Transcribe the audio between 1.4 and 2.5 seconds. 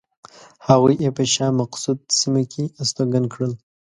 مقصود سیمه